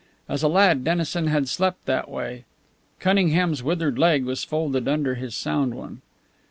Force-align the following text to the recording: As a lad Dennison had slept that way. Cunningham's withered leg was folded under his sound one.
As 0.27 0.41
a 0.41 0.47
lad 0.47 0.83
Dennison 0.83 1.27
had 1.27 1.47
slept 1.47 1.85
that 1.85 2.09
way. 2.09 2.43
Cunningham's 2.99 3.61
withered 3.61 3.99
leg 3.99 4.25
was 4.25 4.43
folded 4.43 4.87
under 4.87 5.13
his 5.13 5.35
sound 5.35 5.75
one. 5.75 6.01